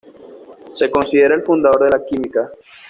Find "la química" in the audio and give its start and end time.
1.91-2.49